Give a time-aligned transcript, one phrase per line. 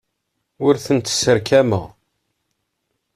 [0.65, 1.85] Ur tent-sserkameɣ.